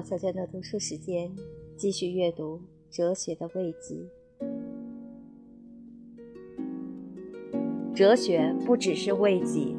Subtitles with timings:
[0.00, 1.30] 好，小娟的读书时间，
[1.76, 2.56] 继续阅读
[2.90, 3.96] 《哲学的慰藉》。
[7.94, 9.76] 哲学不只是慰藉，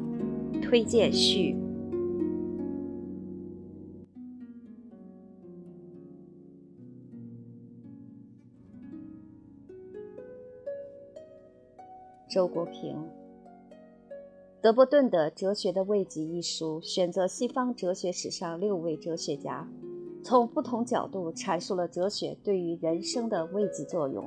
[0.62, 1.56] 推荐序。
[12.28, 12.94] 周国平，
[14.60, 19.68] 《德伯顿的哲学的慰藉》一书选择西方哲学史上六位哲学家，
[20.22, 24.24] 从不同角度阐述了哲学对于人生的慰藉作用。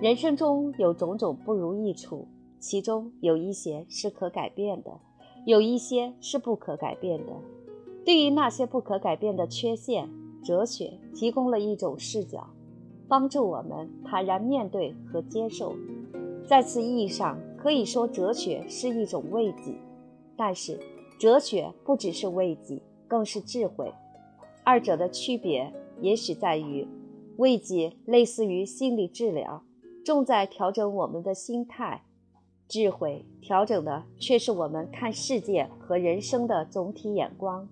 [0.00, 2.28] 人生中有种种不如意处，
[2.60, 4.92] 其中有一些是可改变的，
[5.44, 7.32] 有一些是不可改变的。
[8.04, 10.08] 对于那些不可改变的缺陷，
[10.44, 12.48] 哲学提供了一种视角，
[13.08, 15.74] 帮助我们坦然面对和接受。
[16.46, 19.74] 在此意义上，可以说哲学是一种慰藉，
[20.36, 20.78] 但是
[21.18, 23.92] 哲学不只是慰藉，更是智慧。
[24.68, 26.86] 二者的区别也许在于，
[27.38, 29.62] 慰藉类似于心理治疗，
[30.04, 32.02] 重在调整我们的心态；
[32.68, 37.66] 智慧调整的却是我们看世界和人生的总体眼光。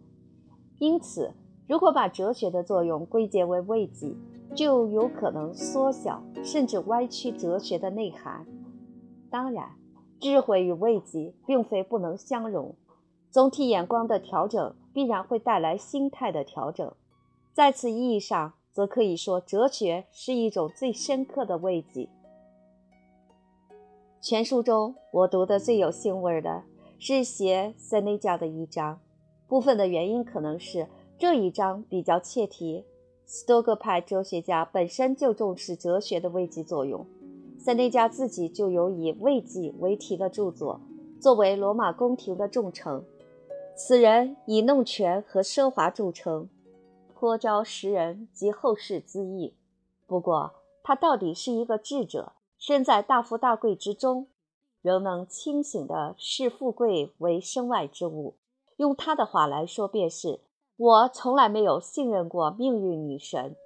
[0.79, 1.35] 因此，
[1.69, 4.15] 如果把哲学的作用归结为慰藉，
[4.55, 8.47] 就有可能缩小甚至歪曲哲学的内涵。
[9.29, 9.69] 当然，
[10.19, 12.75] 智慧与慰藉并非不能相容。
[13.37, 16.91] 总体眼光的调整必然会带来心态的调整。
[17.53, 22.09] 在此意义上，则可以说，哲学是一种最深刻的慰藉。
[24.23, 26.63] 全书中，我读的最有兴味的
[26.99, 28.99] 是写塞内加的一章。
[29.47, 32.87] 部分的原因可能是这一章比较切题。
[33.27, 37.05] 斯多葛派哲学家本身就重视哲学的慰藉作用。
[37.59, 40.81] 塞内加自己就有以慰藉为题的著作，
[41.21, 43.05] 作为罗马宫廷的重臣。
[43.79, 46.49] 此人以弄权和奢华著称，
[47.15, 49.55] 颇招时人及后世之议。
[50.07, 54.29] 不过，他到底是一个智者，身在大富大贵之中，
[54.81, 58.37] 仍能清醒地视富贵为身外之物。
[58.79, 60.41] 用他的话来说，便是：
[60.79, 63.57] 我从来没有信任过命运女神，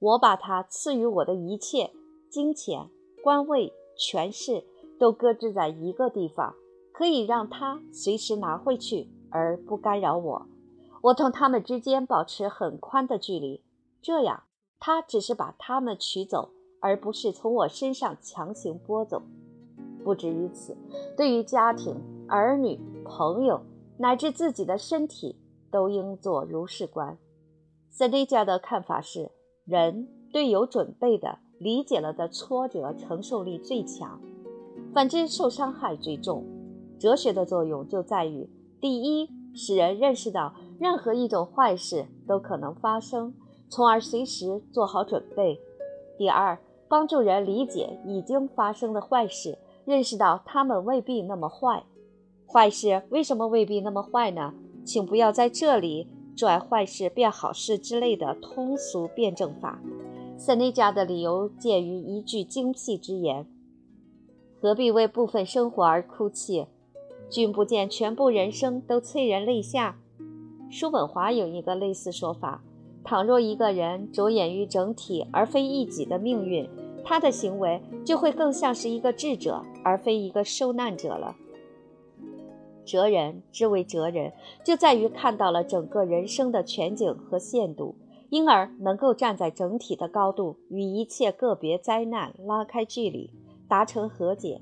[0.00, 1.92] 我把她赐予我的一切
[2.28, 2.90] 金钱。
[3.22, 4.64] 官位、权势
[4.98, 6.56] 都搁置在一个地方，
[6.92, 10.46] 可以让他随时拿回去而不干扰我。
[11.02, 13.62] 我同他们之间保持很宽的距离，
[14.02, 14.42] 这样
[14.78, 19.22] 他只是把他们取走，而不是从我身上强行拨走。
[20.04, 20.76] 不止于此，
[21.16, 21.96] 对于家庭、
[22.28, 23.62] 儿女、朋友
[23.98, 25.36] 乃至自己的身体，
[25.70, 27.16] 都应做如是观。
[27.88, 29.30] 塞内加的看法是：
[29.64, 31.38] 人对有准备的。
[31.60, 34.18] 理解了的挫折承受力最强，
[34.94, 36.42] 反之受伤害最重。
[36.98, 38.48] 哲学的作用就在于：
[38.80, 43.34] 第一，使人认识到任何一种坏事都可能发生，
[43.68, 45.58] 从而随时做好准备；
[46.16, 46.58] 第二，
[46.88, 51.84] 帮助人理解已经发生的坏事，认识到他们未必那么坏。
[52.46, 54.54] 坏事为什么未必那么坏呢？
[54.82, 59.78] 请不要在这里拽坏事变好事之类的通俗辩证法。
[60.38, 63.46] 塞内加的理由介于一句精辟之言
[64.58, 66.66] ：“何必为部分生活而哭泣？
[67.30, 69.96] 君不见全部人生都催人泪下。”
[70.68, 72.62] 叔本华有一个类似说法：
[73.02, 76.68] 倘若一个人着眼于整体而非一己的命运，
[77.04, 81.36] 他的行为就会更像是一个智者而非一个受难者了。
[82.84, 84.32] 哲人之为哲人，
[84.64, 87.94] 就在于看到了整个人生的全景和限度。
[88.30, 93.28] 因而能够站在整体的高度，与一切个别灾难拉开距离，
[93.68, 94.60] 达成和解。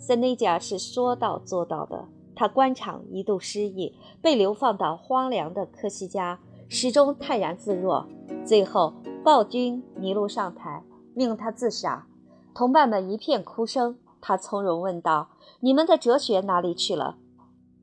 [0.00, 2.08] 塞内加是说到做到的。
[2.34, 8.08] 他官场一度失意，被流放到荒凉的科西嘉，始终泰然自若。
[8.44, 10.82] 最后暴君尼禄上台，
[11.14, 12.06] 命他自杀，
[12.54, 13.98] 同伴们一片哭声。
[14.22, 15.30] 他从容问道
[15.60, 17.16] ：“你们的哲学哪里去了？”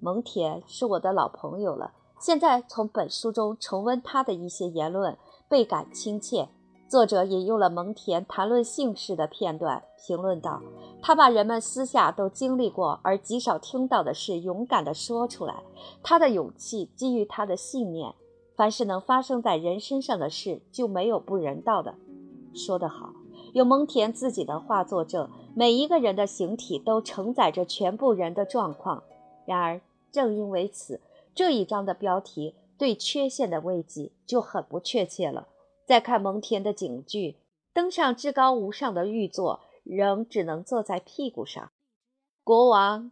[0.01, 1.91] 蒙恬是我的老朋友了。
[2.19, 5.15] 现在从本书中重温他的一些言论，
[5.47, 6.49] 倍感亲切。
[6.87, 10.61] 作者引用了蒙恬谈论姓氏的片段，评论道
[11.03, 15.63] ：“他把人们私下都经历过而极少听到的事勇敢地说出来。
[16.01, 18.15] 他的勇气基于他的信念。
[18.55, 21.93] 凡是能发生在人身上的事，就没有不人道的。”
[22.55, 23.11] 说得好，
[23.51, 29.03] 有蒙恬自己的话作证，每一个人的形体都承载着全部人的状况。
[29.45, 31.01] 然而，正因为此。
[31.35, 35.47] 这一章的标题对缺陷的慰藉就很不确切了。
[35.87, 37.37] 再看蒙恬的警句
[37.73, 41.71] ：“登上至高无上的玉座，仍只能坐在屁股上。”
[42.43, 43.11] 国王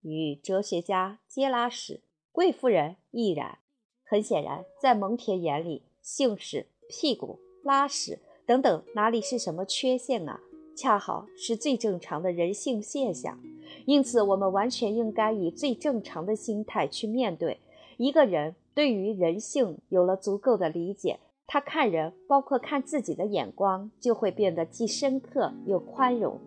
[0.00, 2.00] 与哲学家皆拉屎，
[2.32, 3.58] 贵妇人亦然。
[4.02, 10.40] 很显然，在蒙恬眼里，性史、屁股、拉屎等等，哪里是什么缺陷啊？
[10.74, 13.38] 恰好是最正常的人性现象。
[13.84, 17.60] 因此，我们完全应该以最正常的心态去面对。
[17.98, 26.38] 一个人对于人性有了足够的理解，他看人，包括看自己的眼光，就会变得既深刻又宽容。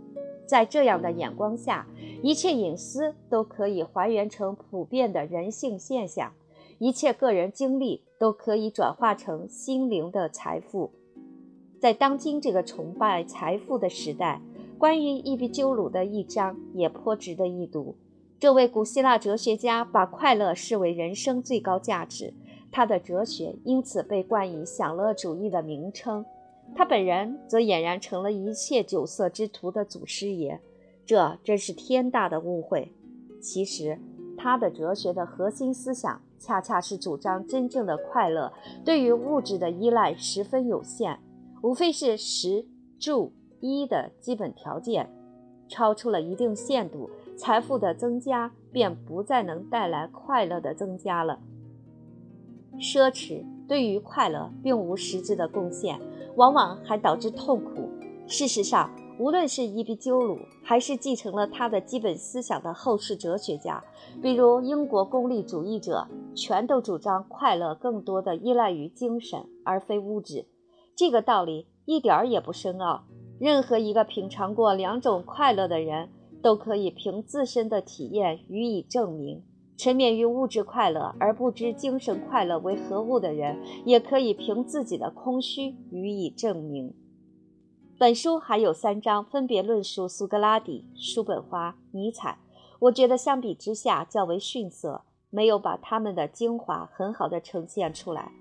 [0.45, 1.85] 在这样的眼光下，
[2.23, 6.33] 一切隐私都可以还原成普遍的人性现象，
[6.79, 10.91] 一切个人经历都可以转化成心灵的财富。
[11.79, 14.41] 在当今这个崇拜财富的时代，
[14.77, 17.95] 关于伊壁鸠鲁的一章也颇值得一读。
[18.39, 22.33] 这位古希腊哲学家把快乐视为人生最高价值，
[22.77, 26.23] 他的哲学因此被冠以享乐主义的名称。
[26.75, 30.59] 他本人则俨然成了一切酒色之徒的祖师爷，
[31.03, 32.93] 这真是天大的误会。
[33.41, 33.97] 其实，
[34.37, 38.53] 他的哲学的核心思想恰恰是主张真正的快乐
[38.85, 41.17] 对于物质的依赖十分有限，
[41.63, 42.63] 无非是食
[42.99, 45.09] 住衣的基本条件，
[45.67, 51.39] 超出了一定限度，财富的增加便不再能带来快乐的增加了。
[52.79, 55.99] 奢侈对于快乐并无实质的贡献。
[56.35, 57.89] 往往还导致痛苦。
[58.27, 63.83] 事实上，无论是伊壁鸠鲁，还是继承了他的基本思想的后世哲学家，
[64.21, 70.45] 比如英国功利主义者，全都主张快乐更多的依赖于精神而非物质。
[70.95, 73.05] 这个道理一点儿也不深奥，
[73.39, 76.09] 任何一个品尝过两种快乐的人
[76.43, 79.41] 都可以凭自身的体验予以证明。
[79.77, 86.93] 沉湎于物质快乐而不知精神快乐为何物的人，也可以凭自己的空虚予以证明。
[87.99, 92.39] 本书还有三章，分别论述苏格拉底、叔本华、尼采。
[92.79, 98.31] 我觉得相比之下较为逊色，没有把他们的精华很好的呈现出来。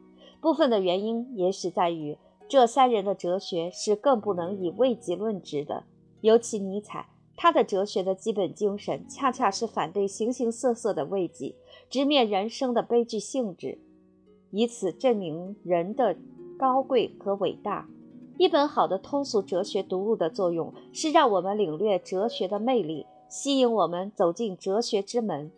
[0.41, 2.17] 部分的原因也许在于，
[2.49, 5.85] 这三人的哲学是更不能以位极论之的，
[6.23, 7.09] 尤其尼采。
[7.37, 11.55] 他的哲学的基本精神，恰恰是反对形形色色的慰藉，
[11.91, 13.79] 直面人生的悲剧性质，
[14.51, 16.17] 以此证明人的
[16.59, 17.89] 高贵和伟大。
[18.39, 25.51] 一本好的通俗哲学读物的作用，是让我们领略哲学的魅力，吸引我们走进哲学之门。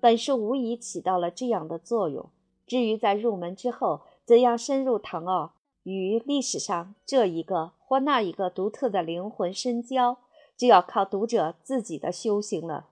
[0.00, 2.28] 本书无疑起到了这样的作用。
[2.66, 5.52] 至于在入门之后怎样深入唐奥，
[5.84, 10.18] 与历史上这一个或那一个独特的灵魂深交。
[10.56, 12.90] 就要靠读者自己的修行了。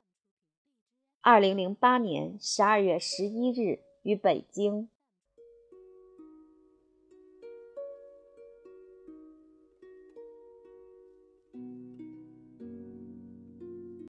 [1.20, 4.90] 二零零八年十二月十一日，于北京。